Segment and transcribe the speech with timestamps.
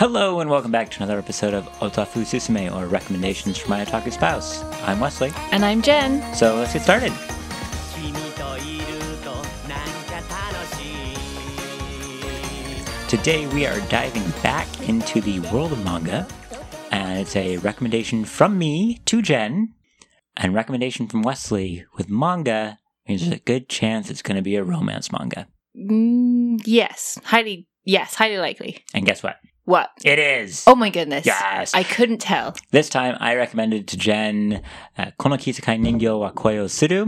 [0.00, 4.10] Hello and welcome back to another episode of Otafu Susume, or Recommendations for My Otaku
[4.10, 4.62] Spouse.
[4.84, 5.30] I'm Wesley.
[5.52, 6.34] And I'm Jen.
[6.34, 7.12] So let's get started.
[13.10, 16.26] Today we are diving back into the world of manga,
[16.90, 19.74] and it's a recommendation from me to Jen,
[20.34, 24.56] and recommendation from Wesley with manga means there's a good chance it's going to be
[24.56, 25.46] a romance manga.
[25.78, 28.82] Mm, yes, highly, yes, highly likely.
[28.94, 29.36] And guess what?
[29.70, 29.90] What?
[30.04, 30.64] It is.
[30.66, 31.24] Oh my goodness.
[31.24, 31.72] Yes.
[31.74, 32.56] I couldn't tell.
[32.72, 34.62] This time I recommended to Jen
[34.98, 37.06] uh, Kono Ningyo wa Koi o Suru,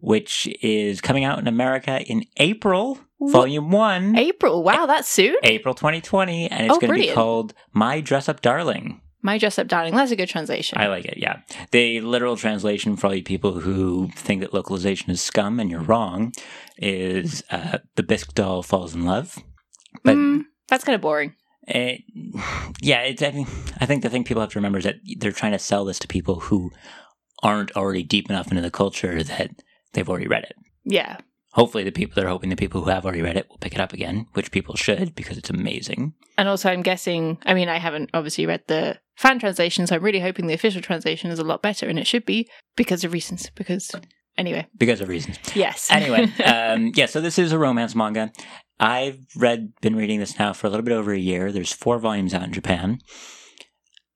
[0.00, 4.16] which is coming out in America in April, Volume 1.
[4.16, 4.62] April.
[4.62, 5.36] Wow, that's soon.
[5.42, 9.02] April 2020, and it's Oh, going to be called My Dress Up Darling.
[9.24, 9.94] My dress up darling.
[9.94, 10.78] That's a good translation.
[10.78, 11.42] I like it, yeah.
[11.70, 15.82] The literal translation for all you people who think that localization is scum and you're
[15.82, 16.32] wrong
[16.78, 19.38] is uh, The Bisque Doll Falls in Love.
[20.02, 21.34] But Mm, that's kind of boring.
[21.68, 22.02] It,
[22.80, 23.46] yeah, it's, I, mean,
[23.80, 25.98] I think the thing people have to remember is that they're trying to sell this
[26.00, 26.70] to people who
[27.42, 29.50] aren't already deep enough into the culture that
[29.92, 30.56] they've already read it.
[30.84, 31.18] Yeah.
[31.52, 33.80] Hopefully, the people they're hoping the people who have already read it will pick it
[33.80, 36.14] up again, which people should because it's amazing.
[36.38, 40.02] And also, I'm guessing, I mean, I haven't obviously read the fan translation, so I'm
[40.02, 43.12] really hoping the official translation is a lot better, and it should be because of
[43.12, 43.50] reasons.
[43.54, 43.90] Because,
[44.38, 45.38] anyway, Because of reasons.
[45.54, 45.90] yes.
[45.90, 48.32] anyway, um, yeah, so this is a romance manga.
[48.80, 51.52] I've read, been reading this now for a little bit over a year.
[51.52, 52.98] There's four volumes out in Japan.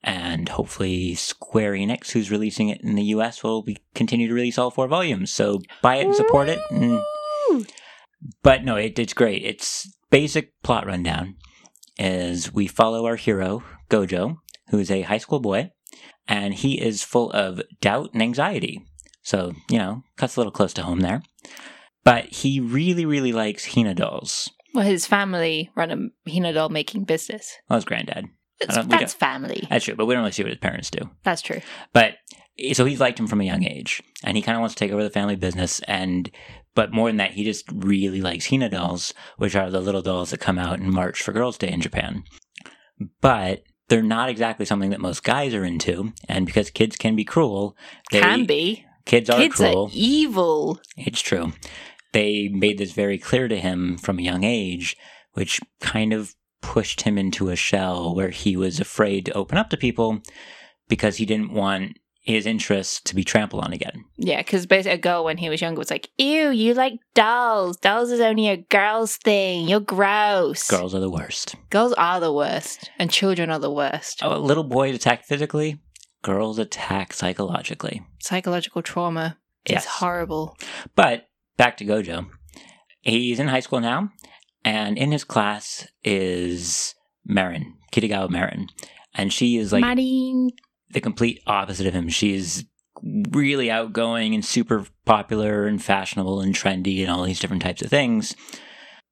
[0.02, 4.58] And hopefully, Square Enix, who's releasing it in the US, will be, continue to release
[4.58, 5.32] all four volumes.
[5.32, 6.60] So buy it and support it.
[6.70, 7.00] And,
[8.42, 9.44] but no, it, it's great.
[9.44, 11.36] It's basic plot rundown
[11.98, 14.36] is we follow our hero, Gojo,
[14.68, 15.70] who is a high school boy,
[16.28, 18.84] and he is full of doubt and anxiety.
[19.22, 21.22] So, you know, cuts a little close to home there.
[22.06, 24.48] But he really, really likes Hina dolls.
[24.72, 25.90] well, his family run
[26.26, 27.52] a Hina doll making business.
[27.68, 28.26] Well, his granddad.
[28.66, 29.66] That's family.
[29.68, 31.10] That's true, but we don't really see what his parents do.
[31.24, 31.60] That's true.
[31.92, 32.14] But
[32.72, 34.92] so he's liked him from a young age, and he kind of wants to take
[34.92, 35.80] over the family business.
[35.80, 36.30] And
[36.74, 40.30] but more than that, he just really likes Hina dolls, which are the little dolls
[40.30, 42.24] that come out in March for Girls' Day in Japan.
[43.20, 47.24] But they're not exactly something that most guys are into, and because kids can be
[47.24, 47.76] cruel,
[48.10, 48.84] they, Can be.
[49.04, 49.86] kids are Kids cruel.
[49.86, 50.80] are evil.
[50.96, 51.52] It's true.
[52.16, 54.96] They made this very clear to him from a young age,
[55.34, 59.68] which kind of pushed him into a shell where he was afraid to open up
[59.68, 60.22] to people
[60.88, 64.02] because he didn't want his interests to be trampled on again.
[64.16, 67.76] Yeah, because basically a girl when he was younger was like, "Ew, you like dolls?
[67.76, 69.68] Dolls is only a girl's thing.
[69.68, 71.54] You're gross." Girls are the worst.
[71.68, 74.20] Girls are the worst, and children are the worst.
[74.22, 75.80] Oh, little boys attack physically,
[76.22, 78.00] girls attack psychologically.
[78.20, 79.84] Psychological trauma is Yes.
[79.86, 80.56] horrible.
[80.94, 82.28] But back to Gojo.
[83.00, 84.10] He's in high school now,
[84.64, 86.94] and in his class is
[87.24, 88.68] Marin, Kitagawa Marin.
[89.14, 90.50] And she is like Marine.
[90.90, 92.08] the complete opposite of him.
[92.08, 92.64] She's
[93.02, 97.90] really outgoing and super popular and fashionable and trendy and all these different types of
[97.90, 98.34] things.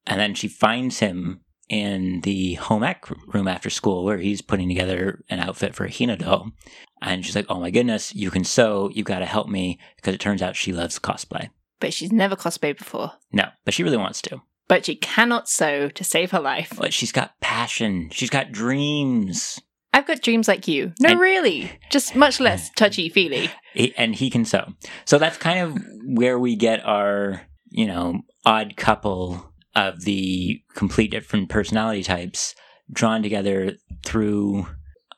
[0.05, 4.67] And then she finds him in the home ec room after school where he's putting
[4.67, 6.51] together an outfit for a Hina doll.
[7.01, 8.89] And she's like, Oh my goodness, you can sew.
[8.93, 11.49] You've got to help me because it turns out she loves cosplay.
[11.79, 13.13] But she's never cosplayed before.
[13.31, 14.41] No, but she really wants to.
[14.67, 16.73] But she cannot sew to save her life.
[16.77, 18.09] But she's got passion.
[18.11, 19.59] She's got dreams.
[19.93, 20.93] I've got dreams like you.
[20.99, 21.71] No, And- really.
[21.91, 23.49] Just much less touchy feely.
[23.97, 24.73] And he can sew.
[25.05, 31.11] So that's kind of where we get our, you know, odd couple of the complete
[31.11, 32.55] different personality types
[32.91, 33.73] drawn together
[34.05, 34.67] through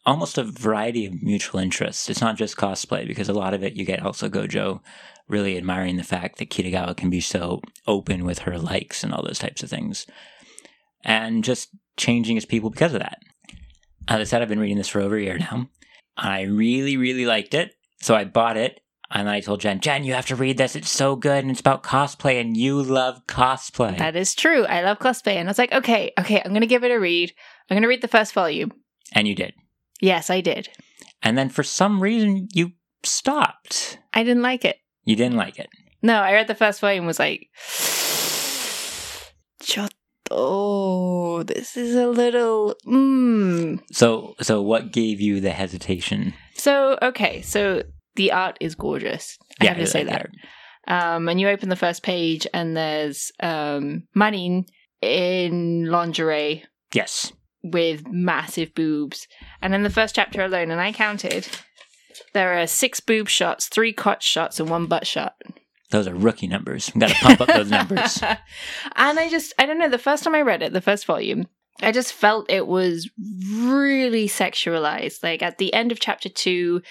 [0.06, 2.10] almost a variety of mutual interests.
[2.10, 4.80] It's not just cosplay because a lot of it you get also Gojo
[5.28, 9.24] really admiring the fact that Kitagawa can be so open with her likes and all
[9.24, 10.06] those types of things.
[11.04, 13.20] And just changing his people because of that.
[14.08, 15.70] As I said, I've been reading this for over a year now.
[16.18, 17.74] And I really, really liked it.
[18.02, 18.80] So I bought it
[19.10, 20.76] and I told Jen, Jen, you have to read this.
[20.76, 23.98] It's so good and it's about cosplay and you love cosplay.
[23.98, 24.66] That is true.
[24.66, 25.36] I love cosplay.
[25.36, 27.32] And I was like, okay, okay, I'm going to give it a read.
[27.70, 28.72] I'm going to read the first volume.
[29.14, 29.54] and you did.
[30.02, 30.70] Yes, I did.
[31.24, 32.72] And then for some reason you
[33.04, 33.98] stopped.
[34.14, 34.78] I didn't like it.
[35.08, 35.70] You didn't like it.
[36.02, 37.48] No, I read the first volume and was like,
[39.62, 42.76] Chotto, this is a little.
[42.86, 43.82] Mm.
[43.92, 46.34] So so what gave you the hesitation?
[46.56, 47.84] So, okay, so
[48.16, 49.38] the art is gorgeous.
[49.62, 50.28] I have to say that.
[50.88, 54.66] Um, and you open the first page, and there's um, Marin
[55.02, 56.64] in lingerie
[56.94, 57.32] Yes.
[57.64, 59.28] with massive boobs.
[59.62, 61.48] And in the first chapter alone, and I counted,
[62.34, 65.36] there are six boob shots, three crotch shots, and one butt shot.
[65.90, 66.92] Those are rookie numbers.
[66.94, 68.22] We got to pump up those numbers.
[68.96, 71.48] and I just, I don't know, the first time I read it, the first volume,
[71.82, 73.10] I just felt it was
[73.54, 75.24] really sexualized.
[75.24, 76.82] Like at the end of chapter two,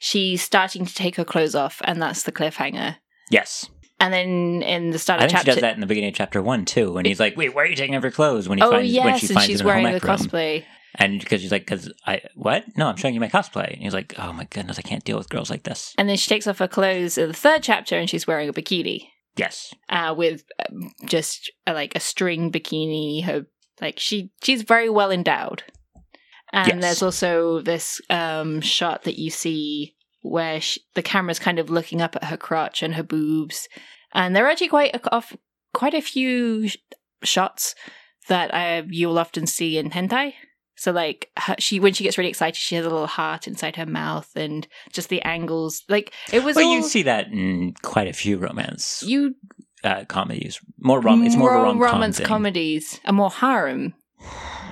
[0.00, 2.96] she's starting to take her clothes off, and that's the cliffhanger.
[3.30, 3.68] Yes.
[4.00, 6.10] And then in the start I of think chapter, she does that in the beginning
[6.10, 8.48] of chapter one too, when he's like, "Wait, why are you taking off your clothes?"
[8.48, 10.06] When he oh finds yes, when she and finds she's him in her wearing the
[10.06, 10.16] room.
[10.16, 10.64] cosplay.
[10.96, 12.64] And because she's like, "Because I what?
[12.76, 15.18] No, I'm showing you my cosplay." And he's like, "Oh my goodness, I can't deal
[15.18, 17.96] with girls like this." And then she takes off her clothes in the third chapter,
[17.96, 23.24] and she's wearing a bikini Yes, uh, with um, just uh, like a string bikini.
[23.24, 23.46] Her
[23.80, 25.64] like she she's very well endowed.
[26.52, 26.80] And Yes.
[26.82, 32.02] there's also this um, shot that you see where she, the camera's kind of looking
[32.02, 33.68] up at her crotch and her boobs,
[34.12, 35.34] and there are actually quite a, off,
[35.72, 36.76] quite a few sh-
[37.24, 37.74] shots
[38.28, 40.34] that uh, you'll often see in hentai.
[40.76, 43.76] So like her, she when she gets really excited, she has a little heart inside
[43.76, 45.82] her mouth, and just the angles.
[45.88, 49.34] Like it was well, all you see that in quite a few romance you
[49.84, 50.58] uh, comedies.
[50.78, 52.26] More rom, it's more of a rom romance thing.
[52.26, 53.94] comedies are more harem.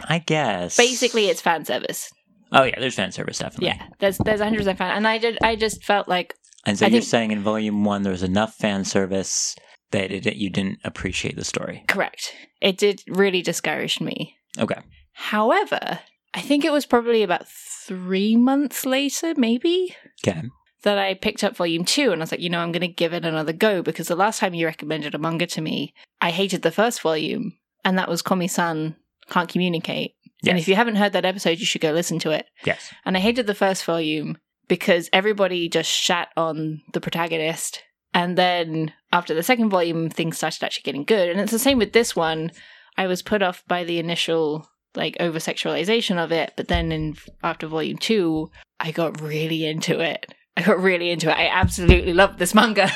[0.08, 0.76] I guess.
[0.76, 2.10] Basically, it's fan service.
[2.52, 3.68] Oh yeah, there's fan service definitely.
[3.68, 6.34] Yeah, there's there's 100 percent fan, and I did I just felt like
[6.66, 9.54] And so I you're think- saying in volume one there was enough fan service
[9.92, 11.84] that it, you didn't appreciate the story.
[11.88, 12.32] correct.
[12.60, 14.34] It did really discourage me.
[14.58, 14.80] Okay.
[15.28, 16.00] However,
[16.32, 19.94] I think it was probably about three months later, maybe,
[20.26, 20.42] Okay.
[20.82, 22.88] that I picked up volume two, and I was like, you know, I'm going to
[22.88, 26.30] give it another go because the last time you recommended a manga to me, I
[26.30, 27.52] hated the first volume,
[27.84, 28.96] and that was Komi-san
[29.28, 30.14] Can't Communicate.
[30.48, 32.46] And if you haven't heard that episode, you should go listen to it.
[32.64, 32.94] Yes.
[33.04, 34.38] And I hated the first volume
[34.68, 37.82] because everybody just shat on the protagonist.
[38.14, 41.28] And then after the second volume, things started actually getting good.
[41.28, 42.52] And it's the same with this one.
[42.96, 47.16] I was put off by the initial like over sexualization of it, but then in
[47.42, 50.34] after volume two, I got really into it.
[50.56, 51.36] I got really into it.
[51.36, 52.90] I absolutely loved this manga.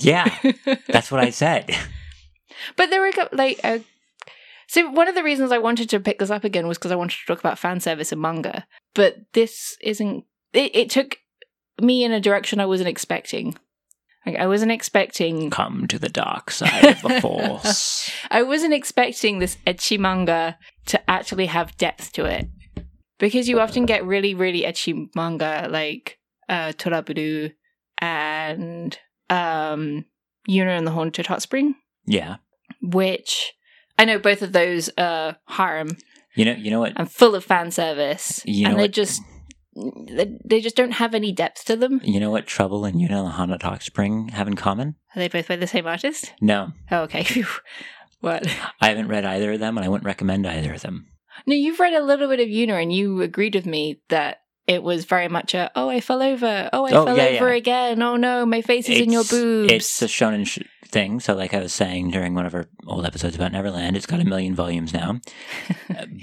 [0.00, 0.34] Yeah,
[0.88, 1.76] that's what I said.
[2.76, 3.80] But there were like uh,
[4.72, 6.96] so one of the reasons I wanted to pick this up again was because I
[6.96, 8.64] wanted to talk about fan service in manga.
[8.94, 10.24] But this isn't.
[10.54, 11.18] It, it took
[11.78, 13.54] me in a direction I wasn't expecting.
[14.24, 15.50] Like I wasn't expecting.
[15.50, 18.10] Come to the dark side of the force.
[18.30, 20.56] I wasn't expecting this ecchi manga
[20.86, 22.48] to actually have depth to it.
[23.18, 26.18] Because you often get really, really ecchi manga like
[26.48, 27.52] uh, Toraburu
[27.98, 28.98] and
[29.30, 30.04] um,
[30.48, 31.74] Yuna and the Haunted Hot Spring.
[32.04, 32.36] Yeah.
[32.82, 33.52] which
[33.98, 35.96] I know both of those are harem
[36.34, 36.52] You know.
[36.54, 36.94] You know what?
[36.96, 39.22] and full of fan service, You know and they what- just
[39.74, 42.00] they, they just don't have any depth to them.
[42.04, 42.46] You know what?
[42.46, 44.96] Trouble and Yuna and the Hana Hot Spring have in common?
[45.14, 46.32] Are they both by the same artist?
[46.42, 47.24] No, Oh, okay.
[48.22, 48.46] What?
[48.80, 51.08] I haven't read either of them, and I wouldn't recommend either of them.
[51.46, 54.82] No, you've read a little bit of Yuna, and you agreed with me that it
[54.82, 57.56] was very much a oh I fell over, oh I Oh, fell yeah, over yeah.
[57.56, 59.72] again, oh no my face is in your boobs.
[59.72, 61.18] It's a shonen sh- thing.
[61.20, 64.20] So, like I was saying during one of our old episodes about Neverland, it's got
[64.20, 64.28] a mm-hmm.
[64.30, 65.20] million volumes now.
[65.98, 66.20] Um,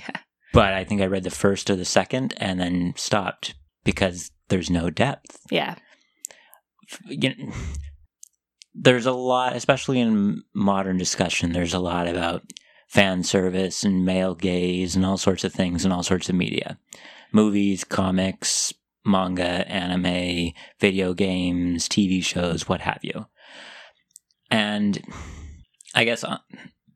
[0.52, 3.54] but I think I read the first or the second and then stopped
[3.84, 5.38] because there's no depth.
[5.52, 5.76] yeah,
[7.06, 7.54] You know,
[8.74, 12.44] there's a lot, especially in modern discussion, there's a lot about
[12.88, 16.78] fan service and male gaze and all sorts of things in all sorts of media
[17.32, 18.74] movies, comics,
[19.06, 23.28] manga, anime, video games, TV shows, what have you.
[24.50, 25.00] And
[25.94, 26.38] I guess uh,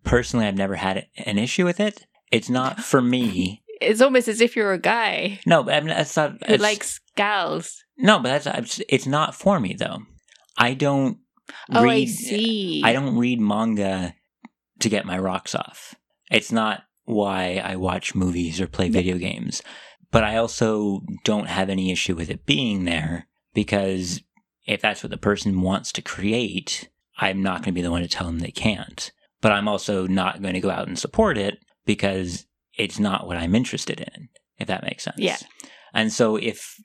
[0.04, 2.06] personally, I've never had an issue with it.
[2.31, 3.62] It's not for me.
[3.81, 6.31] it's almost as if you're a guy No, but I mean, that's not.
[6.31, 7.84] who it's- likes gals.
[7.98, 10.00] no, but that's it's- it's not for me though.
[10.58, 11.18] I don't
[11.72, 11.92] Oh, read.
[11.92, 12.82] Eh, I see.
[12.84, 14.16] I don't read manga
[14.80, 15.96] to get my rocks off.
[16.32, 19.62] It's not why I watch movies or play video games.
[20.12, 24.22] But I also don't have any issue with it being there because
[24.68, 28.04] if that's what the person wants to create, I'm not going to be the one
[28.04, 29.12] to tell them they can't.
[29.42, 32.46] But I'm also not going to go out and support it because
[32.78, 35.18] it's not what I'm interested in, if that makes sense.
[35.18, 35.38] Yeah.
[35.94, 36.76] And so if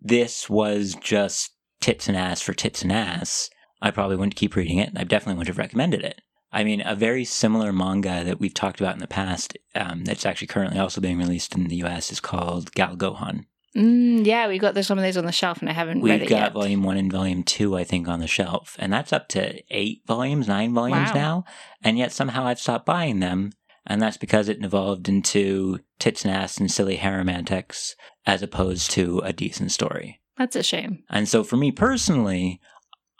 [0.00, 3.50] this was just tits and ass for tits and ass,
[3.82, 4.90] I probably wouldn't keep reading it.
[4.96, 6.20] I definitely wouldn't have recommended it.
[6.52, 10.24] I mean, a very similar manga that we've talked about in the past, um, that's
[10.24, 13.44] actually currently also being released in the US, is called Gal Gohan.
[13.76, 16.14] Mm, yeah, we got those, some of those on the shelf, and I haven't read
[16.14, 16.20] it.
[16.22, 16.52] We've got yet.
[16.54, 20.00] volume one and volume two, I think, on the shelf, and that's up to eight
[20.06, 21.20] volumes, nine volumes Wow.
[21.20, 21.44] now.
[21.82, 23.52] And yet somehow I've stopped buying them,
[23.86, 28.90] and that's because it evolved into tits and ass and silly harem antics as opposed
[28.92, 30.20] to a decent story.
[30.38, 31.02] That's a shame.
[31.10, 32.60] And so for me personally,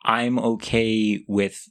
[0.06, 1.68] I'm okay with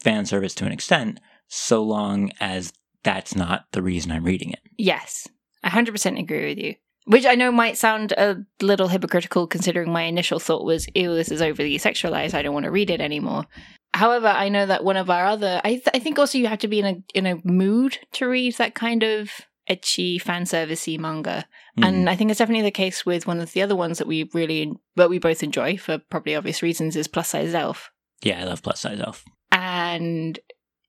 [0.00, 4.60] fan service to an extent, so long as that's not the reason I'm reading it.
[4.78, 5.28] Yes,
[5.62, 6.74] I hundred percent agree with you.
[7.06, 11.30] Which I know might sound a little hypocritical, considering my initial thought was, "Ew, this
[11.30, 12.32] is overly sexualized.
[12.32, 13.44] I don't want to read it anymore."
[13.92, 16.58] However, I know that one of our other, I, th- I think also you have
[16.60, 19.30] to be in a in a mood to read that kind of
[19.68, 21.46] ecchi fan servicey manga.
[21.78, 21.86] Mhm.
[21.86, 24.28] And I think it's definitely the case with one of the other ones that we
[24.34, 27.90] really, that we both enjoy for probably obvious reasons is Plus Size Elf.
[28.22, 29.24] yeah, I love plus size elf.
[29.52, 30.38] And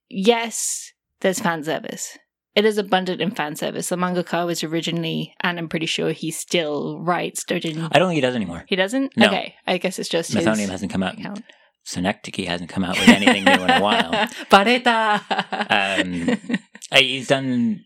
[0.10, 0.92] yes,
[1.22, 2.18] there's fan service.
[2.56, 3.90] It is abundant in fan service.
[3.90, 7.90] The mangaka was originally, and I'm pretty sure he still writes Dojin.
[7.92, 8.64] I don't think he does anymore.
[8.68, 9.12] He doesn't?
[9.18, 9.28] No.
[9.28, 9.56] Okay.
[9.68, 11.20] I guess it's just Methonium hasn't come out.
[11.20, 11.44] account.
[11.84, 14.12] Synecdoche hasn't come out with anything new in a while.
[14.50, 15.22] Bareta!
[15.70, 16.58] Um,
[16.98, 17.84] He's done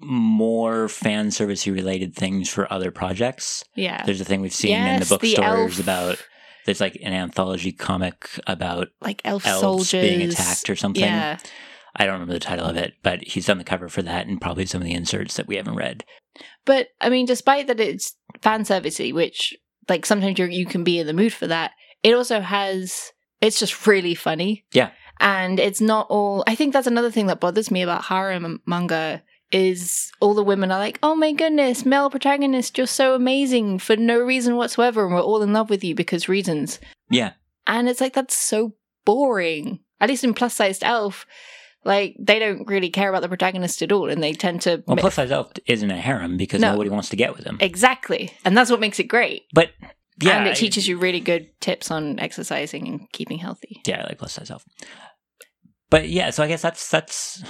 [0.00, 3.64] more fan servicey related things for other projects.
[3.74, 4.04] yeah.
[4.04, 5.80] There's a thing we've seen in Yes, the the bookstores elf.
[5.80, 6.26] about
[6.66, 9.90] there's like an anthology comic about Like elf elves soldiers.
[10.08, 11.02] being attacked or something.
[11.04, 11.38] Yeah.
[11.96, 14.40] I don't remember the title of it, but he's done the cover for that and
[14.40, 16.04] probably some of the inserts that we haven't read.
[16.64, 19.56] But I mean, despite that it's fan servicey, which
[19.88, 23.58] like sometimes you you can be in the mood for that, it also has it's
[23.58, 24.64] just really funny.
[24.72, 24.90] Yeah.
[25.18, 29.22] And it's not all I think that's another thing that bothers me about harem manga
[29.52, 33.96] is all the women are like, "Oh my goodness, male protagonist, you're so amazing for
[33.96, 36.78] no reason whatsoever and we're all in love with you because reasons."
[37.10, 37.32] Yeah.
[37.66, 39.80] And it's like that's so boring.
[40.00, 41.26] At least in plus sized elf,
[41.84, 44.96] like they don't really care about the protagonist at all and they tend to Well,
[44.96, 46.72] plus size elf isn't a harem because No.
[46.72, 47.58] nobody wants to get with him.
[47.60, 48.32] Exactly.
[48.44, 49.42] And that's what makes it great.
[49.52, 49.70] But
[50.22, 53.80] yeah, and it I- teaches you really good tips on exercising and keeping healthy.
[53.86, 54.64] yeah, I like plus size elf.
[55.90, 57.42] But yeah, so I guess that's that's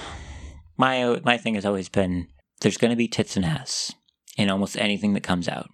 [0.85, 2.27] my my thing has always been
[2.61, 3.93] there's going to be tits and ass
[4.37, 5.67] in almost anything that comes out.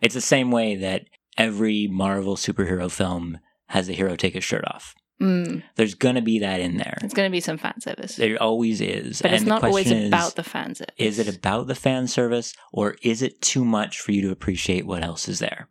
[0.00, 1.02] It's the same way that
[1.36, 3.38] every Marvel superhero film
[3.68, 4.94] has the hero take his shirt off.
[5.20, 6.98] Mm, There's going to be that in there.
[7.02, 8.16] it's going to be some fan service.
[8.16, 9.22] There always is.
[9.22, 10.94] but it's And the not always is, about the fan service.
[10.98, 14.86] Is it about the fan service or is it too much for you to appreciate
[14.86, 15.68] what else is there?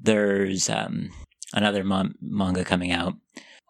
[0.00, 1.10] There's um,
[1.52, 3.14] another mon- manga coming out.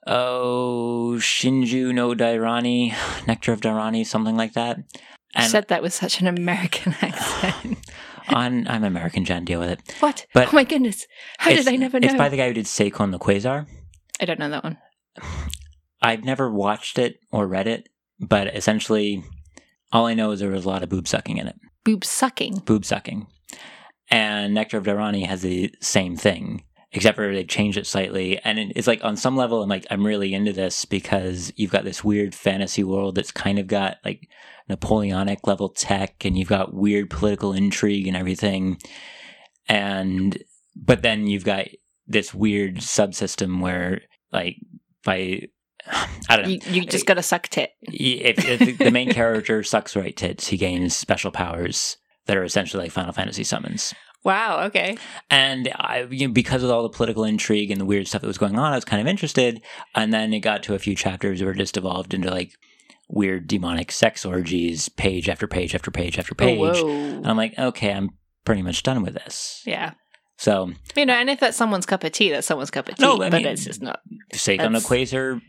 [0.07, 2.95] Oh, Shinju no Dairani,
[3.27, 4.79] Nectar of Dairani, something like that.
[4.79, 4.85] You
[5.35, 7.79] And said that with such an American accent.
[8.29, 9.81] on, I'm American, Jen, deal with it.
[10.01, 10.27] what?
[10.33, 11.07] But oh my goodness.
[11.39, 12.07] How did I never know?
[12.07, 13.67] It's by the guy who did Seikon the Qwaser.
[14.21, 14.79] I don't know that one.
[16.03, 17.89] I've never watched it or read it,
[18.21, 19.25] but essentially,
[19.93, 21.57] all I know is there was a lot of boob sucking in it.
[21.85, 22.59] Boob sucking.
[22.65, 23.27] boob sucking.
[24.11, 28.39] And Nectar of Dairani has the same thing, except for they've changed it slightly.
[28.39, 31.85] And it's like on some level, I'm like, I'm really into this because you've got
[31.85, 34.29] this weird fantasy world that's kind of got like
[34.69, 38.79] Napoleonic level tech, and you've got weird political intrigue and everything.
[39.69, 40.37] And
[40.75, 41.67] but then you've got
[42.07, 44.03] this weird subsystem where,
[44.33, 44.57] like,
[45.05, 45.43] by
[46.29, 46.49] I don't know.
[46.49, 47.71] You, you just got to suck tit.
[47.83, 52.85] if, if the main character sucks right tits, he gains special powers that are essentially
[52.85, 53.95] like Final Fantasy summons.
[54.27, 54.99] Wow, okay.
[55.31, 58.27] And I, you know, because of all the political intrigue and the weird stuff that
[58.27, 59.63] was going on, I was kind of interested.
[59.95, 62.51] And then it got to a few chapters where it just evolved into like
[63.09, 66.59] weird demonic sex orgies, page after page after page after oh, page.
[66.61, 67.25] Oh, and.
[67.25, 68.11] I'm like, okay, I'm
[68.45, 69.63] pretty much done with this.
[69.65, 69.93] Yeah.
[70.39, 73.03] So, You know, and if that's someone's cup of tea, that's someone's cup of tea.
[73.05, 74.01] No, I but mean- it's just not.
[74.35, 75.41] Seikon the That's- Qwaser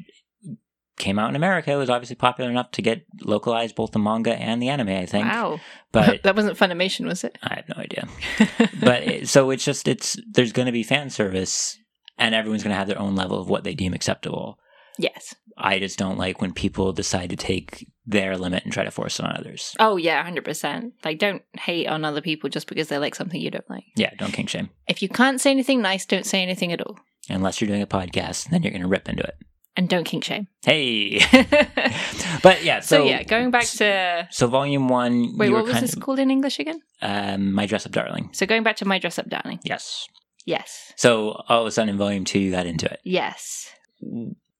[0.98, 1.72] came out in America.
[1.72, 5.06] It was obviously popular enough to get localized both the manga and the anime, I
[5.06, 5.25] think.
[5.25, 5.60] Wow.
[5.92, 7.38] But that wasn't Funimation, was it?
[7.44, 8.08] I have no idea.
[8.82, 11.77] but it, so it's just it's there's going to be fan service
[12.18, 14.58] and everyone's going to have their own level of what they deem acceptable
[14.98, 15.36] yes.
[15.56, 19.20] i just don't like when people decide to take their limit and try to force
[19.20, 20.94] it on others Oh, yeah, 100%.
[21.06, 23.84] Like, don't hate on other people just because they like something you don't like.
[23.96, 26.98] yeah don't kink shame If you can't say anything nice, don't say anything at all.
[27.30, 29.36] unless you're doing a podcast then you're going to rip into it
[29.78, 30.48] And don't kink shame.
[30.66, 31.20] hey
[32.44, 34.28] but yeah so, yeah, going back to.
[34.32, 36.82] so volume one Wait, what was this of- called in English again?
[37.04, 39.60] um, my dress up darling So, going back to My Dress Up Darling.
[39.64, 40.08] yes
[40.46, 40.94] Yes.
[40.96, 43.70] so all of a sudden in volume two you got into it Yes.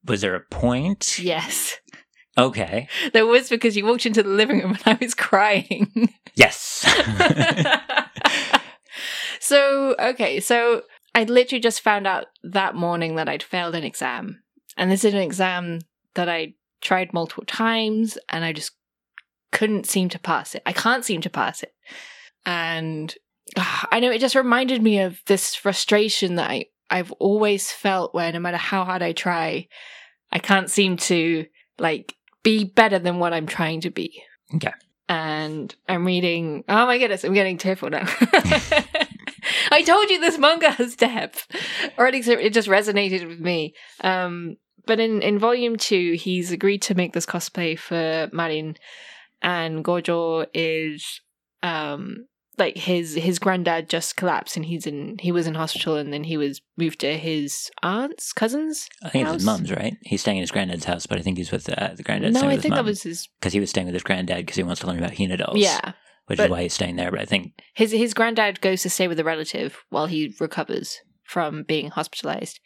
[0.06, 1.78] was there a point Yes.
[2.38, 6.14] okay There was because you walked into the living room and I was crying.
[6.36, 6.86] yes
[9.40, 10.84] so, okay, so
[11.16, 14.44] I literally just found out that morning that I'd failed an exam.
[14.77, 15.79] And this is an exam
[16.13, 18.72] that I tried multiple times and I just
[19.51, 20.62] couldn't seem to pass it.
[20.65, 21.74] I can't seem to pass it.
[22.46, 23.13] And
[23.57, 28.13] ah, I know it just reminded me of this frustration that I, I've always felt
[28.13, 29.67] where no matter how hard I try,
[30.31, 31.46] I can't seem to
[31.79, 34.22] like be better than what I'm trying to be.
[34.55, 34.72] Okay.
[35.10, 36.63] And I'm reading.
[36.67, 38.05] Oh my goodness, I'm getting tearful now.
[39.72, 41.48] I told you this manga has depth,
[41.98, 43.74] or at least it just resonated with me.
[44.01, 44.57] Um,
[44.88, 48.75] but in in volume two, he's agreed to make this cosplay for Marin,
[49.41, 51.22] and Gojo is
[51.63, 52.25] um
[52.58, 56.24] like his his granddad just collapsed and he's in he was in hospital and then
[56.24, 58.88] he was moved to his aunt's cousins.
[59.03, 59.60] I think it's his house?
[59.60, 59.96] mom's, right?
[60.03, 62.34] He's staying in his granddad's house, but I think he's with uh, the granddad.
[62.34, 63.27] no, I think his that was his.
[63.39, 65.58] because he was staying with his granddad because he wants to learn about Hina dolls.
[65.60, 65.94] Yeah,
[66.25, 67.12] which But- is why he's staying there.
[67.12, 71.00] But I think his his granddad goes to stay with a relative while he recovers
[71.27, 72.60] from being hospitalized.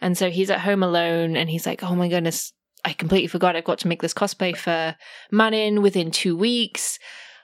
[0.00, 2.52] And so he's at home alone and he's like oh my goodness
[2.84, 4.96] i completely forgot i've got to make this cosplay for
[5.32, 6.98] Marin within two weeks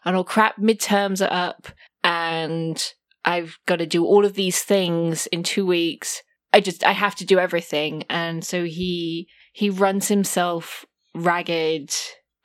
[0.04, 1.66] and oh crap midterms are up
[2.04, 2.92] and
[3.24, 6.22] i've got to do all of these things in two weeks.
[6.52, 8.04] I just i have to do everything.
[8.08, 11.92] And so he he runs himself ragged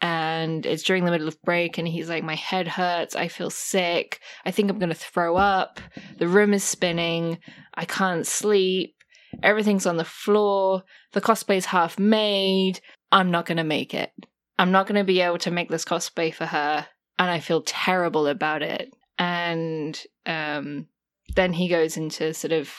[0.01, 3.15] and it's during the middle of break and he's like my head hurts.
[3.15, 4.20] I feel sick.
[4.46, 5.79] I think i'm going to throw up.
[6.18, 7.39] The room is spinning.
[7.74, 8.96] I can't sleep.
[9.44, 10.84] Everything's on the floor.
[11.13, 12.79] The cosplay's half made.
[13.12, 14.12] I'm not going to make it.
[14.58, 16.88] I'm not going to be able to make this cosplay for her
[17.18, 18.91] and i feel terrible about it.
[19.18, 20.88] And um
[21.36, 22.72] then he goes into sort of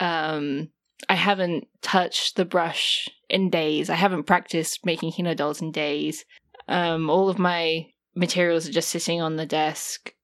[0.00, 0.68] um
[1.08, 3.88] I haven't touched the brush in days.
[3.88, 6.24] I haven't practiced making Hina dolls in days.
[6.70, 10.14] Um, all of my materials are just sitting on the desk.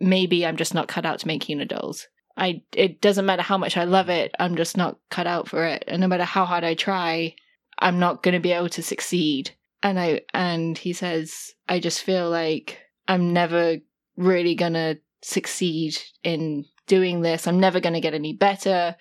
[0.00, 2.08] Maybe I'm just not cut out to make Hina dolls.
[2.36, 5.64] I it doesn't matter how much I love it, I'm just not cut out for
[5.64, 5.84] it.
[5.86, 7.36] And no matter how hard I try,
[7.78, 9.52] I'm not going to be able to succeed.
[9.82, 13.76] And I and he says, I just feel like I'm never
[14.16, 17.46] really going to succeed in doing this.
[17.46, 18.96] I'm never going to get any better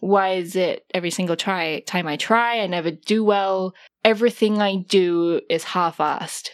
[0.00, 3.74] why is it every single try time I try I never do well?
[4.04, 6.50] Everything I do is half-assed.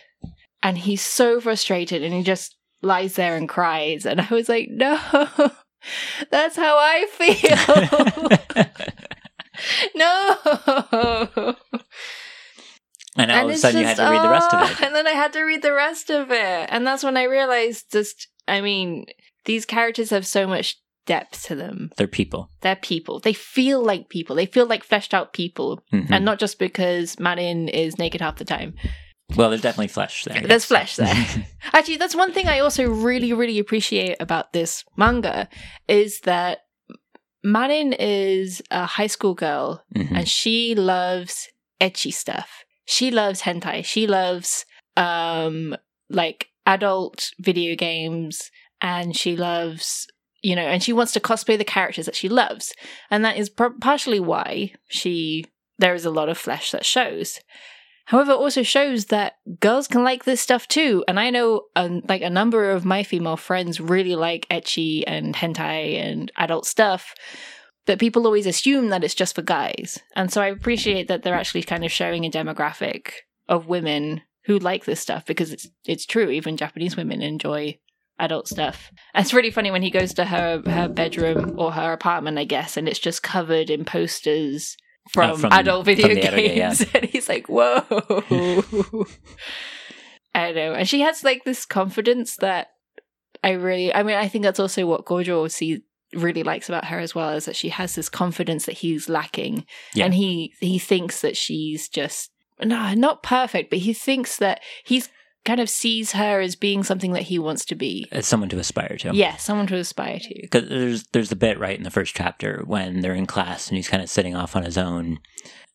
[0.63, 4.07] And he's so frustrated and he just lies there and cries.
[4.07, 4.99] And I was like no
[6.31, 8.67] that's how I feel.
[9.95, 10.37] No.
[13.17, 14.83] And all of a sudden you had to read the rest of oh, it.
[14.83, 16.69] And then I had to read the rest of it.
[16.71, 19.07] And that's when I realized just, I mean,
[19.45, 21.91] these characters have so much depth to them.
[21.97, 22.51] They're people.
[22.61, 23.19] They're people.
[23.21, 24.37] They feel like people.
[24.37, 25.83] They feel like fleshed out people.
[25.93, 26.11] Mhm.
[26.11, 28.75] And not just because Marin is naked half the time.
[29.37, 30.35] well, there's definitely flesh there.
[30.41, 30.65] There's yes.
[30.67, 31.47] flesh there.
[31.73, 35.49] Actually, that's one thing I also really, really appreciate about this manga
[35.89, 36.59] is that
[37.43, 40.13] Marin is a high school girl Mhm.
[40.17, 41.49] and she loves
[41.81, 42.65] ecchi stuff.
[42.85, 43.85] She loves hentai.
[43.85, 44.65] She loves
[44.97, 45.75] um
[46.11, 48.51] like adult video games
[48.81, 50.07] and she loves
[50.43, 52.75] you know and she wants to cosplay the characters that she loves.
[53.11, 55.47] And that is par- partially why she
[55.79, 57.41] there is a lot of flesh that shows.
[58.07, 61.05] However, also shows that girls can like this stuff too.
[61.07, 65.35] And I know um, like a number of my female friends really like ecchi and
[65.35, 67.15] hentai and adult stuff
[67.87, 69.99] but people always assume that it's just for guys.
[70.15, 73.11] And so I appreciate that they're actually kind of showing a demographic
[73.49, 76.31] of women who like this stuff because it's it's true.
[76.31, 77.79] Even Japanese women enjoy
[78.19, 78.91] adult stuff.
[79.15, 82.45] And it's really funny when he goes to her her bedroom or her apartment, I
[82.45, 84.77] guess, and it's just covered in posters
[85.11, 86.87] from, Oh, from- adult video from other- yeah, games.
[86.95, 87.83] and he's like, "Whoa."
[90.35, 90.75] I don't know.
[90.75, 92.69] And she has like this confidence that
[93.45, 95.83] I really I mean, I think that's also what Gojo see
[96.15, 99.67] really likes about her as well is that she has this confidence that he's lacking.
[99.95, 100.07] Yeah.
[100.07, 102.31] And he he thinks that she's just
[102.63, 105.09] no, not perfect, but he thinks that he's
[105.45, 108.07] kind of sees her as being something that he wants to be.
[108.13, 109.15] As someone to aspire to.
[109.15, 110.35] Yeah, someone to aspire to.
[110.43, 113.77] Because there's there's the bit right in the first chapter when they're in class and
[113.77, 115.19] he's kind of sitting off on his own,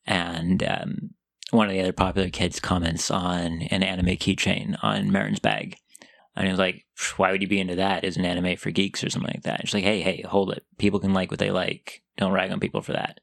[0.06, 1.10] and um,
[1.52, 5.78] one of the other popular kids comments on an anime keychain on Marin's bag,
[6.36, 6.86] and he was like,
[7.18, 8.04] "Why would you be into that?
[8.04, 10.52] Is an anime for geeks or something like that?" And She's like, "Hey, hey, hold
[10.52, 10.64] it.
[10.78, 12.04] People can like what they like.
[12.18, 13.20] Don't rag on people for that."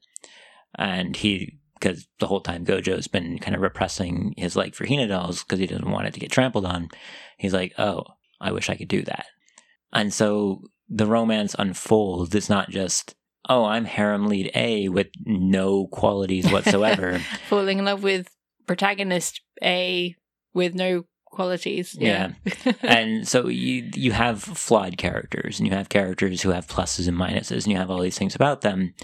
[0.77, 5.07] And he, because the whole time Gojo's been kind of repressing his like for Hina
[5.07, 6.89] dolls because he doesn't want it to get trampled on.
[7.37, 8.05] He's like, "Oh,
[8.41, 9.27] I wish I could do that."
[9.93, 12.35] And so the romance unfolds.
[12.35, 13.15] It's not just,
[13.49, 17.19] oh, I'm harem lead A with no qualities whatsoever.
[17.49, 18.29] Falling in love with
[18.67, 20.17] protagonist A
[20.53, 21.97] with no qualities.
[21.99, 22.33] Yeah.
[22.83, 27.19] and so you you have flawed characters and you have characters who have pluses and
[27.19, 28.95] minuses and you have all these things about them.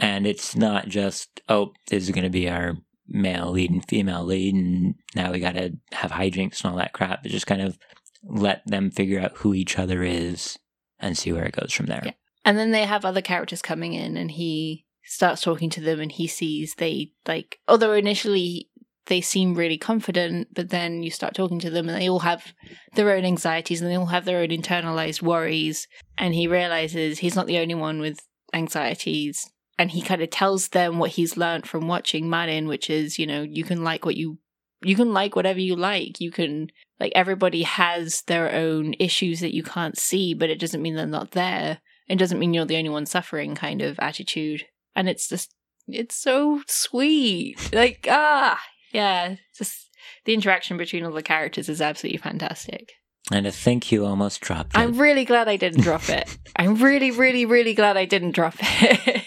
[0.00, 4.24] And it's not just, oh, this is going to be our male lead and female
[4.24, 7.26] lead, and now we got to have hijinks and all that crap.
[7.26, 7.78] It just kind of
[8.24, 10.58] let them figure out who each other is
[10.98, 12.02] and see where it goes from there.
[12.04, 12.12] Yeah.
[12.44, 16.10] And then they have other characters coming in, and he starts talking to them, and
[16.10, 18.70] he sees they like, although initially
[19.06, 22.54] they seem really confident, but then you start talking to them, and they all have
[22.94, 25.88] their own anxieties, and they all have their own internalized worries.
[26.16, 28.20] And he realizes he's not the only one with
[28.54, 29.50] anxieties.
[29.78, 33.26] And he kind of tells them what he's learned from watching Marin, which is, you
[33.26, 34.38] know, you can like what you,
[34.82, 36.20] you can like whatever you like.
[36.20, 40.82] You can like everybody has their own issues that you can't see, but it doesn't
[40.82, 41.78] mean they're not there.
[42.08, 44.66] It doesn't mean you're the only one suffering kind of attitude.
[44.94, 45.54] And it's just
[45.88, 47.72] it's so sweet.
[47.72, 48.60] Like, ah
[48.92, 49.36] yeah.
[49.56, 49.88] Just
[50.24, 52.92] the interaction between all the characters is absolutely fantastic.
[53.32, 54.78] And to think you almost dropped it.
[54.78, 56.36] I'm really glad I didn't drop it.
[56.56, 59.19] I'm really, really, really glad I didn't drop it.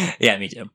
[0.20, 0.70] yeah, me too.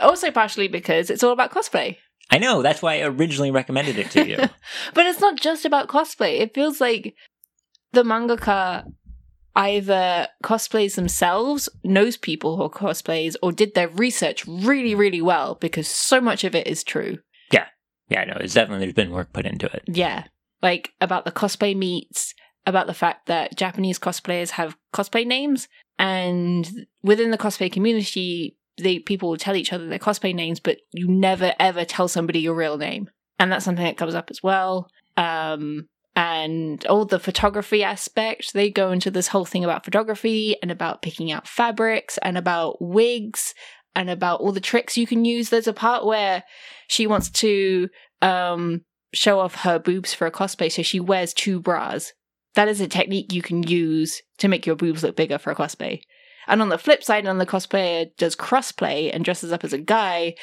[0.00, 1.96] also, partially because it's all about cosplay.
[2.30, 2.62] I know.
[2.62, 4.36] That's why I originally recommended it to you.
[4.94, 6.40] But it's not just about cosplay.
[6.40, 7.14] It feels like
[7.92, 8.84] the mangaka
[9.56, 15.88] either cosplays themselves, knows people who cosplays, or did their research really, really well because
[15.88, 17.18] so much of it is true.
[18.10, 19.82] yeah, no, it's definitely there's been work put into it.
[19.86, 20.24] Yeah.
[20.62, 22.34] Like about the cosplay meets,
[22.66, 25.68] about the fact that Japanese cosplayers have cosplay names,
[25.98, 30.78] and within the cosplay community, they people will tell each other their cosplay names, but
[30.92, 33.10] you never ever tell somebody your real name.
[33.38, 34.88] And that's something that comes up as well.
[35.16, 40.70] Um and all the photography aspect, they go into this whole thing about photography and
[40.70, 43.54] about picking out fabrics and about wigs
[43.94, 45.50] and about all the tricks you can use.
[45.50, 46.44] There's a part where
[46.88, 47.88] she wants to
[48.22, 48.82] um
[49.12, 52.12] show off her boobs for a cosplay, so she wears two bras.
[52.54, 55.54] That is a technique you can use to make your boobs look bigger for a
[55.56, 56.00] cosplay.
[56.46, 59.78] And on the flip side, on the cosplayer does crossplay and dresses up as a
[59.78, 60.34] guy,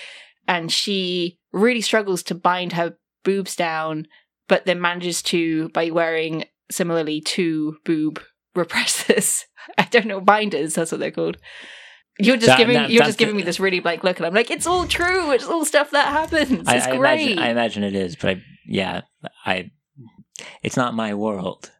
[0.48, 4.06] and she really struggles to bind her boobs down,
[4.48, 8.22] but then manages to by wearing similarly two boob
[8.56, 9.44] repressors.
[9.78, 10.76] I don't know binders.
[10.76, 11.38] That's what they're called.
[12.20, 14.34] You're just That- giving that- you're just giving me this really blank look, and I'm
[14.34, 15.32] like, it's all true.
[15.32, 16.68] It's all stuff that happens.
[16.68, 17.22] I, It's I great.
[17.22, 19.02] imagine, I imagine it is, but I, yeah,
[19.46, 19.72] I.
[20.62, 21.72] It's not my world,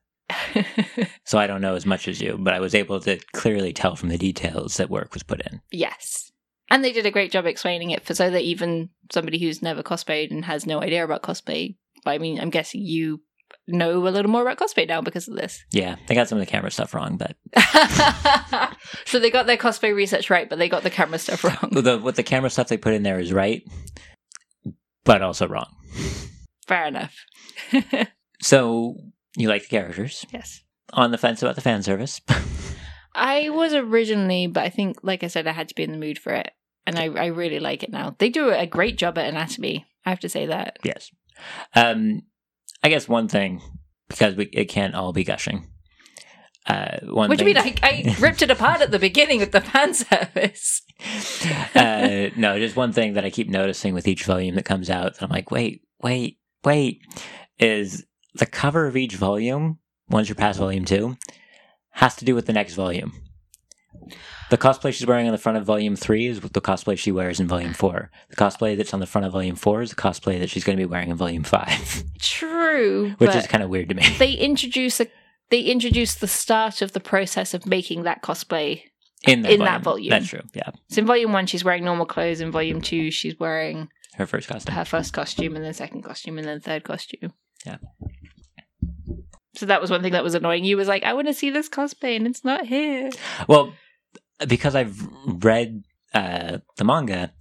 [1.24, 2.38] so I don't know as much as you.
[2.39, 5.62] But I was able to clearly tell from the details that work was put in.
[5.71, 6.32] Yes.
[6.69, 9.84] And they did a great job explaining it for so that even somebody who's never
[9.84, 13.21] cosplayed and has no idea about cosplay, I mean, I'm guessing you
[13.67, 15.63] know a little more about cosplay now because of this.
[15.71, 17.36] Yeah, they got some of the camera stuff wrong, but
[19.06, 21.69] so they got their cosplay research right, but they got the camera stuff wrong.
[21.71, 23.63] the what the camera stuff they put in there is right,
[25.04, 25.67] but also wrong.
[26.67, 27.15] Fair enough.
[28.45, 28.98] So
[29.36, 30.63] you like the characters yes.
[30.93, 32.21] on the fence about the fan service.
[33.15, 35.98] I was originally, but I think, like I said, I had to be in the
[35.98, 36.52] mood for it.
[36.86, 38.15] And I, I really like it now.
[38.19, 39.86] They do a great job at anatomy.
[40.06, 40.78] I have to say that.
[40.84, 41.10] yes,
[41.76, 42.21] um,
[42.84, 43.62] I guess one thing
[44.08, 45.67] because we, it can't all be gushing.
[46.67, 47.80] Uh, one What do you thing, mean?
[47.84, 50.82] I, I ripped it apart at the beginning with the fan service.
[51.76, 55.15] uh, no, just one thing that I keep noticing with each volume that comes out.
[55.15, 57.02] That I'm like, wait, wait, wait,
[57.60, 59.80] is the cover of each volume.
[60.10, 61.17] Once you're past volume two,
[61.91, 63.13] has to do with the next volume.
[64.52, 67.39] The cosplay she's wearing on the front of volume three is the cosplay she wears
[67.39, 68.12] in volume four.
[68.30, 70.78] The cosplay that's on the front of volume four is the cosplay that she's going
[70.78, 74.04] to be wearing in volume five, True, which is kind of weird to me.
[74.19, 75.08] they introduce a
[75.50, 78.84] they introduce the start of the process of making that cosplay.
[79.28, 79.65] In that, in volume.
[79.65, 80.10] that volume.
[80.12, 80.41] That's true.
[80.54, 80.69] Yeah.
[80.89, 82.41] So in volume one, she's wearing normal clothes.
[82.41, 84.76] In volume two, she's wearing Her first costume.
[84.76, 87.34] her first costume, and then second costume, and then third costume.
[87.65, 87.78] Yeah.
[89.56, 90.78] So that was one thing that was annoying you.
[90.78, 93.10] Was like, I want to see this cosplay, and it's not here.
[93.47, 93.73] Well,
[94.45, 97.32] because I've read uh, the manga,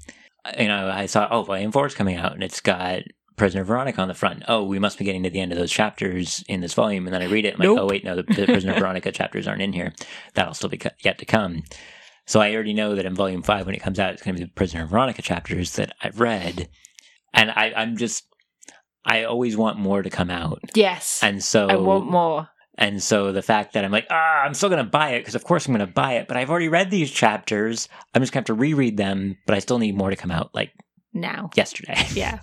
[0.58, 3.02] you know, I saw, oh, volume four is coming out and it's got
[3.37, 4.44] Prisoner Veronica on the front.
[4.46, 7.06] Oh, we must be getting to the end of those chapters in this volume.
[7.06, 9.48] And then I read it, I'm like, oh, wait, no, the, the Prisoner Veronica chapters
[9.48, 9.92] aren't in here.
[10.34, 11.62] That'll still be co- yet to come.
[12.26, 14.40] So I already know that in volume five, when it comes out, it's going to
[14.40, 16.68] be the Prisoner Veronica chapters that I've read.
[17.32, 18.24] And I, I'm just,
[19.04, 20.60] I always want more to come out.
[20.74, 22.48] Yes, And so I want more.
[22.78, 25.34] and so the fact that I'm like, ah, I'm still going to buy it because
[25.34, 27.88] of course I'm going to buy it, but I've already read these chapters.
[28.14, 30.30] I'm just going to have to reread them, but I still need more to come
[30.30, 30.72] out like
[31.12, 31.50] now.
[31.54, 32.06] yesterday.
[32.14, 32.38] Yeah.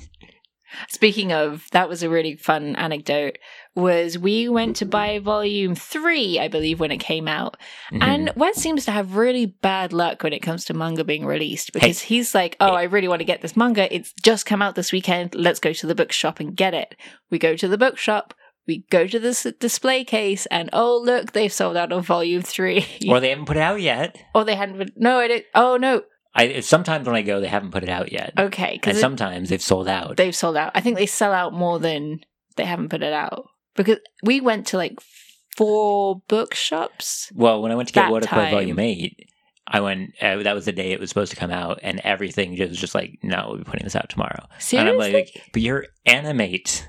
[0.87, 3.37] Speaking of, that was a really fun anecdote.
[3.73, 7.55] Was we went to buy volume three, I believe, when it came out,
[7.93, 8.03] Mhm.
[8.03, 11.71] and Wes seems to have really bad luck when it comes to manga being released
[11.71, 13.93] because he's like, "Oh, I really want to get this manga.
[13.95, 15.35] It's just come out this weekend.
[15.35, 16.95] Let's go to the bookshop and get it."
[17.29, 18.33] We go to the bookshop.
[18.67, 22.85] We go to this display case, and oh look, they've sold out of volume three.
[23.09, 24.17] or they haven't put it out yet.
[24.35, 24.91] or they hadn't.
[24.97, 25.45] No, it.
[25.55, 26.01] Oh no.
[26.35, 29.47] I sometimes when I go, they haven't put it out yet, Okay, and because sometimes
[29.49, 30.17] they've sold out.
[30.17, 30.71] they've sold out.
[30.75, 32.19] I think they sell out more than
[32.57, 34.99] they haven't put it out because we went to like
[35.57, 37.31] four bookshops.
[37.35, 38.51] well, when I went to get Watercore.
[38.51, 39.27] Volume Eight,
[39.67, 40.11] I went.
[40.21, 42.79] Uh, that was the day it was supposed to come out, and everything just was
[42.79, 44.43] just like, no, we'll be putting this out tomorrow.
[44.43, 45.13] And I'm Seriously?
[45.13, 46.87] like, but you're animate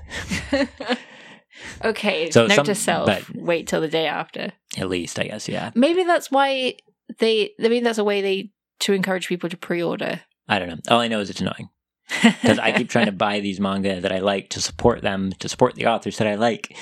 [1.83, 4.51] okay, So note some- to self: but- wait till the day after.
[4.77, 5.47] at least, I guess.
[5.47, 6.75] Yeah, Maybe that's why
[7.19, 7.51] they.
[7.63, 10.21] I mean, that's a way they to encourage people to pre-order.
[10.47, 10.77] I don't know.
[10.89, 11.69] All I know is it's annoying.
[12.09, 15.49] Because I keep trying to buy these manga that I like to support them, to
[15.49, 16.75] support the authors that I like.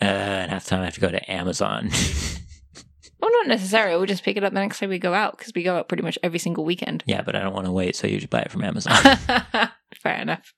[0.00, 1.88] Uh, and half the time I have to go to Amazon.
[3.20, 3.96] well, not necessarily.
[3.96, 5.88] We'll just pick it up the next time we go out because we go out
[5.88, 7.04] pretty much every single weekend.
[7.06, 8.94] yeah, but I don't want to wait, so you usually buy it from Amazon.
[10.02, 10.52] Fair enough.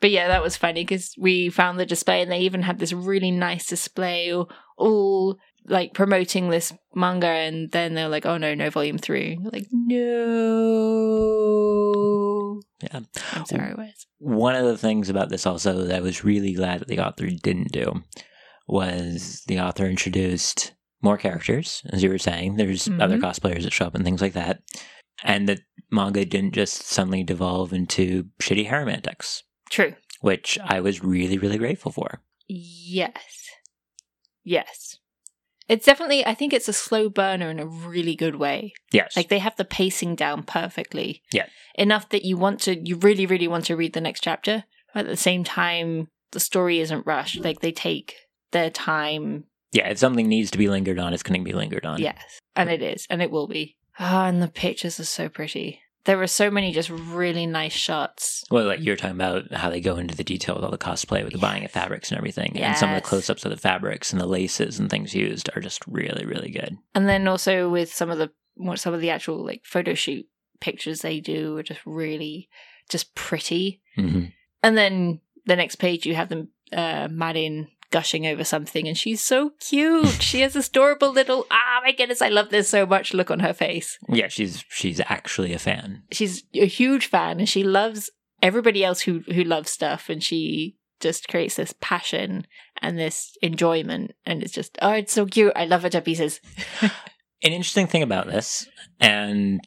[0.00, 2.92] But yeah, that was funny because we found the display and they even had this
[2.92, 4.34] really nice display
[4.76, 9.38] all like promoting this manga and then they're like, oh no, no volume three.
[9.42, 10.90] Like, no.
[12.82, 13.00] Yeah.
[13.32, 14.06] I'm sorry, Wes.
[14.18, 17.26] One of the things about this also that I was really glad that the author
[17.28, 18.02] didn't do
[18.66, 22.56] was the author introduced more characters, as you were saying.
[22.56, 23.02] There's Mhm.
[23.02, 24.62] other cosplayers that show up and things like that.
[25.22, 25.60] And that
[25.90, 29.94] manga didn't just suddenly devolve into shitty harem antics, True.
[30.20, 32.22] which I was really, really grateful for.
[32.46, 33.48] Yes.
[34.44, 34.96] Yes.
[35.70, 38.72] It's definitely, I think it's a slow burner in a really good way.
[38.90, 39.16] Yes.
[39.16, 41.22] Like they have the pacing down perfectly.
[41.32, 41.46] Yeah.
[41.76, 44.64] Enough that you want to, you really, really want to read the next chapter.
[44.92, 47.44] But at the same time, the story isn't rushed.
[47.44, 48.16] Like they take
[48.50, 49.44] their time.
[49.70, 52.00] yeah, if something needs to be lingered on, it's going to be lingered on.
[52.00, 52.40] Yes.
[52.56, 53.06] And it is.
[53.08, 53.76] And it will be.
[53.96, 55.82] Ah, and the pictures are so pretty.
[56.04, 58.44] There were so many just really nice shots.
[58.50, 60.78] Well, like you were talking about how they go into the detail with all the
[60.78, 62.58] cosplay with the buying of fabrics and everything.
[62.58, 65.50] And some of the close ups of the fabrics and the laces and things used
[65.54, 66.78] are just really, really good.
[66.94, 68.30] And then also with some of the
[68.76, 70.26] some of the actual like photo shoot
[70.60, 72.48] pictures they do are just really
[72.88, 73.80] just pretty.
[73.94, 74.24] hmm
[74.62, 79.20] And then the next page you have them uh Marin gushing over something and she's
[79.20, 80.22] so cute.
[80.22, 83.40] she has this adorable little ah my goodness, I love this so much look on
[83.40, 83.98] her face.
[84.08, 86.02] Yeah, she's she's actually a fan.
[86.12, 88.10] She's a huge fan and she loves
[88.42, 92.46] everybody else who who loves stuff and she just creates this passion
[92.82, 95.52] and this enjoyment and it's just oh it's so cute.
[95.56, 96.40] I love it to pieces.
[97.42, 98.68] An interesting thing about this,
[99.00, 99.66] and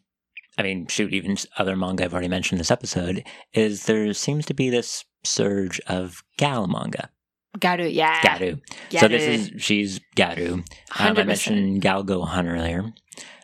[0.59, 4.53] I mean, shoot, even other manga I've already mentioned this episode, is there seems to
[4.53, 7.09] be this surge of gal manga.
[7.57, 8.19] Garu, yeah.
[8.21, 8.59] Garu.
[8.99, 10.53] So this is she's Garu.
[10.53, 11.25] Um, I 100%.
[11.25, 12.93] mentioned Galgo Gohan earlier,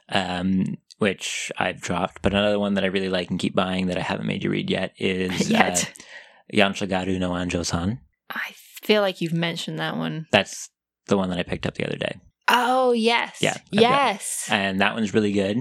[0.10, 3.98] um, which I've dropped, but another one that I really like and keep buying that
[3.98, 5.92] I haven't made you read yet is Yet.
[5.96, 6.04] Uh,
[6.52, 8.00] Yancha Garu no Anjo-san.
[8.32, 10.26] I feel like you've mentioned that one.
[10.32, 10.70] That's
[11.06, 12.20] the one that I picked up the other day.
[12.50, 14.48] Oh yes, Yeah, got- yes.
[14.52, 15.58] and that one's really good.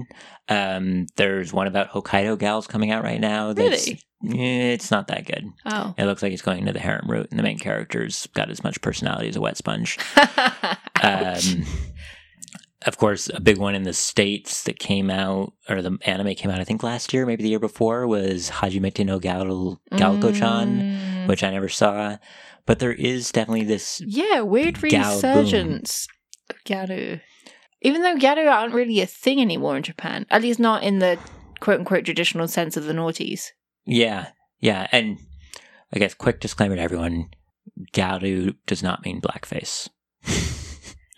[0.47, 3.53] Um, there's one about Hokkaido gals coming out right now.
[3.53, 4.01] That's, Really?
[4.73, 5.45] It's not that good.
[5.65, 8.49] oh, It looks like it's going into the harem route, and the main character's got
[8.49, 9.97] as much personality as a wet sponge.
[11.01, 11.63] Um,
[12.85, 16.51] of course, a big one in the states that came out, or the anime came
[16.51, 21.27] out, I think last year, maybe the year before, was Hajimete no Gal Galgo-chan, Mm.
[21.27, 22.17] which I never saw.
[22.65, 24.01] But there is definitely this.
[24.05, 26.09] yeah, weird resurgence of
[26.65, 27.21] Garu.
[27.81, 31.17] Even though Garu aren't really a thing anymore in Japan, at least not in the
[31.59, 33.47] quote unquote traditional sense of the noughties.
[33.85, 34.27] Yeah,
[34.59, 35.17] yeah, and
[35.93, 37.29] I guess quick disclaimer to everyone:
[37.93, 39.89] Garu does not mean blackface.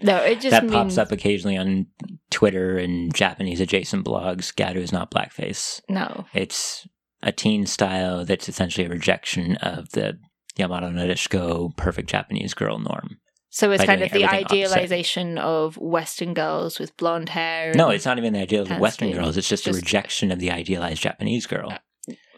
[0.04, 1.86] No, it just that means pops up occasionally on
[2.32, 4.52] Twitter and Japanese adjacent blogs.
[4.54, 5.80] Garu is not blackface.
[5.90, 6.26] no.
[6.34, 6.88] It's
[7.22, 10.18] a teen style that's essentially a rejection of the
[10.58, 13.20] Yamato Nadeshiko perfect Japanese girl norm.
[13.54, 14.54] So it's kind of the everything opposite.
[14.54, 17.74] idealization of Western girls with blonde hair.
[17.76, 19.18] No, it's not even the ideal of Western to.
[19.18, 19.36] girls.
[19.38, 21.72] It's just, Just- a rejection of the idealized Japanese girl.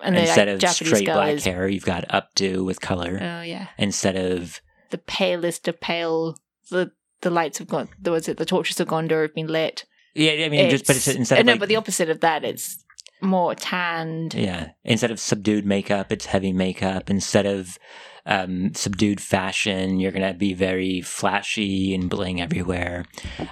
[0.02, 3.20] and the Instead like, of Japanese straight black is, hair, you've got updo with color.
[3.22, 3.68] Oh yeah.
[3.78, 6.38] Instead of the palest of pale.
[6.70, 7.90] The the lights have gone.
[8.04, 8.38] Was it.
[8.38, 9.86] The torches of Gondor have been lit.
[10.16, 12.20] yeah, I mean, just but it's instead uh, of no, like, but the opposite of
[12.22, 12.44] that.
[12.44, 12.84] It's
[13.22, 14.34] more tanned.
[14.34, 14.72] Yeah.
[14.84, 17.10] Instead of subdued makeup, it's heavy makeup.
[17.10, 17.78] Instead of
[18.26, 23.06] um, subdued fashion, you're going to be very flashy and bling everywhere.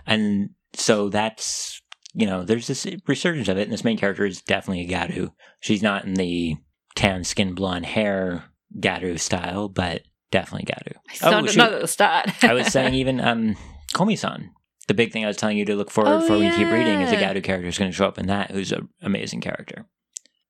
[0.06, 1.82] And so that's,
[2.14, 3.64] you know, there's this resurgence of it.
[3.64, 5.32] And this main character is definitely a Garu.
[5.60, 6.56] She's not in the
[6.96, 8.46] tan skin, blonde hair
[8.80, 10.96] Garu style, but definitely Garu.
[11.22, 11.58] Not, shoot.
[11.58, 12.30] not at the start.
[12.44, 13.56] I was saying even um,
[13.94, 14.52] Komi-san.
[14.88, 16.72] The big thing I was telling you to look forward Oh, for when you keep
[16.72, 17.34] reading is a yeah.
[17.34, 19.86] Garu character is going to show up in that, who's an amazing character.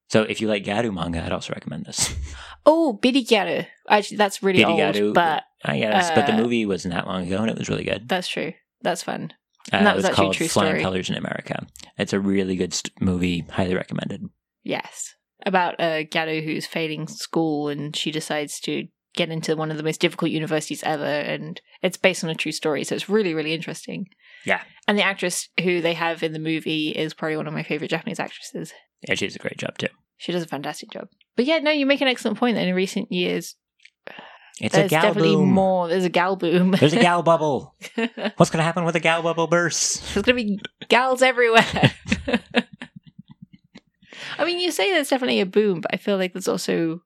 [0.09, 2.13] So if you like Garu manga, I'd also recommend this.
[2.65, 3.65] oh, Biri Garu.
[3.89, 7.37] Actually, that's really Biddy old, but I guess, but the uh, movie wasn't long ago,
[7.37, 8.07] and it was really good.
[8.07, 8.53] that's true.
[8.81, 9.33] That's fun.
[9.71, 10.83] Uh, and that was was actually called true Flying story.
[10.83, 11.67] Colors in America.
[11.97, 14.23] It's a really good st- movie, highly recommended.
[14.63, 15.13] Yes,
[15.45, 19.83] about a Garu who's failing school and she decides to get into one of the
[19.83, 23.53] most difficult universities ever, and it's based on a true story, so it's really, really
[23.53, 24.07] interesting.
[24.45, 24.61] Yeah.
[24.87, 27.89] And the actress who they have in the movie is probably one of my favorite
[27.89, 28.73] Japanese actresses.
[29.07, 29.89] Yeah, she does a great job too.
[30.17, 31.09] She does a fantastic job.
[31.35, 33.55] But yeah, no, you make an excellent point that in recent years,
[34.59, 35.49] It's there's a gal definitely boom.
[35.51, 35.87] more.
[35.87, 36.71] There's a gal boom.
[36.71, 37.75] There's a gal bubble.
[37.95, 40.01] What's going to happen with a gal bubble burst?
[40.13, 41.65] There's going to be gals everywhere.
[44.37, 47.01] I mean, you say there's definitely a boom, but I feel like there's also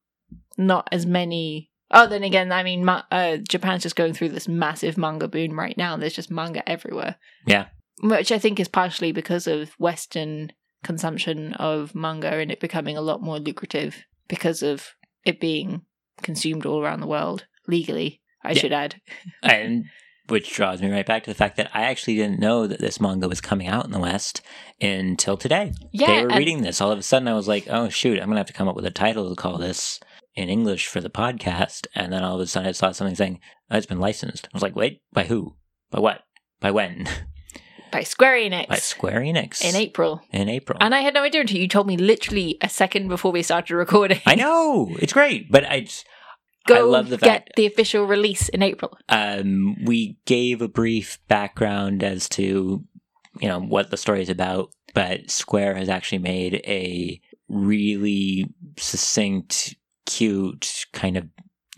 [0.58, 1.72] not as many.
[1.92, 5.58] Oh, then again, I mean, ma- uh, Japan's just going through this massive manga boom
[5.58, 5.98] right now.
[5.98, 7.16] There's just manga everywhere.
[7.46, 7.68] Yeah.
[8.02, 10.52] Which I think is partially because of Western
[10.84, 15.82] consumption of manga and it becoming a lot more lucrative because of it being
[16.22, 18.22] consumed all around the world legally.
[18.44, 18.60] I Yeah.
[18.62, 18.96] should add.
[19.44, 19.86] and
[20.28, 23.00] which draws me right back to the fact that I actually didn't know that this
[23.00, 24.42] manga was coming out in the West
[24.82, 25.72] until today.
[25.92, 26.82] Yeah, they were and- reading this.
[26.82, 28.76] All of a sudden, I was like, "Oh shoot, I'm gonna have to come up
[28.76, 30.00] with a title to call this
[30.36, 33.40] in English for the podcast." And then all of a sudden, I saw something saying
[33.70, 34.48] oh, it's been licensed.
[34.48, 35.56] I was like, "Wait, by who?
[35.92, 36.22] By what?
[36.60, 37.08] By when?
[37.95, 40.21] by Square Enix by Square Enix in April.
[40.31, 40.77] In April.
[40.81, 43.73] And I had no idea until you told me literally a second before we started
[43.75, 44.19] recording.
[44.25, 46.05] I know it's great, but I just,
[46.67, 48.97] Go I love the get the official release in April.
[49.08, 52.84] um, we gave a brief background as to
[53.39, 59.75] you know what the story is about, but Square has actually made a really succinct,
[60.05, 61.29] cute kind of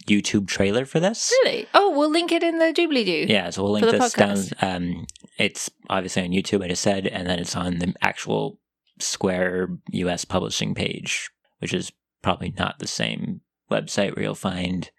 [0.07, 1.31] YouTube trailer for this.
[1.43, 1.67] Really?
[1.73, 3.25] Oh, we'll link it in the doobly doo.
[3.31, 4.37] Yeah, so we'll link this down.
[4.61, 5.05] Um,
[5.37, 8.59] it's obviously on YouTube, I just said, and then it's on the actual
[8.99, 11.91] Square US publishing page, which is
[12.23, 14.89] probably not the same website where you'll find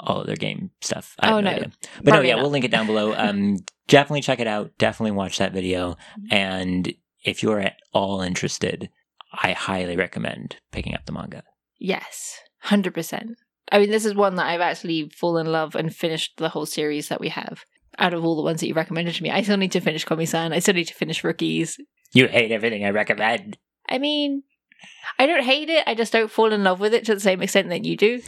[0.00, 1.14] all of their game stuff.
[1.20, 1.66] I Oh, no no.
[2.02, 2.42] But no, yeah, not.
[2.42, 3.14] we'll link it down below.
[3.16, 4.72] Um, definitely check it out.
[4.78, 5.96] Definitely watch that video.
[6.30, 6.92] And
[7.24, 8.88] if you're at all interested,
[9.32, 11.42] I highly recommend picking up the manga.
[11.78, 13.36] Yes, hundred percent.
[13.72, 16.66] I mean, this is one that I've actually fallen in love and finished the whole
[16.66, 17.64] series that we have.
[17.98, 20.06] Out of all the ones that you recommended to me, I still need to finish
[20.06, 20.52] Komi-san.
[20.52, 21.78] I still need to finish Rookies.
[22.12, 23.58] You hate everything I recommend.
[23.88, 24.42] I mean,
[25.18, 25.84] I don't hate it.
[25.86, 28.22] I just don't fall in love with it to the same extent that you do.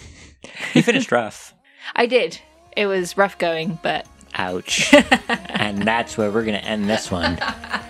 [0.74, 1.54] You finished rough.
[1.94, 2.38] I did.
[2.76, 4.92] It was rough going, but Ouch.
[5.50, 7.38] and that's where we're going to end this one.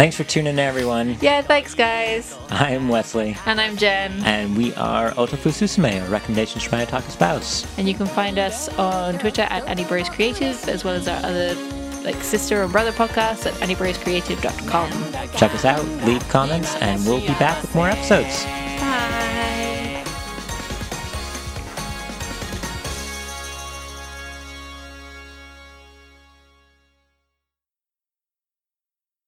[0.00, 1.18] Thanks for tuning in, everyone.
[1.20, 1.42] yeah.
[1.42, 2.34] Thanks, guys.
[2.48, 4.24] I'm Wesley, And I'm Jen.
[4.24, 7.66] and we are Otafu Susume, or Recommendations from my Otaku Spouse.
[7.76, 11.54] And you can find us on Twitter at Annie Creative, as well as our other
[12.02, 14.90] like sister and brother podcasts at anniebroscreative.com.
[15.36, 18.46] Check us out, leave comments, and we'll be back with more episodes.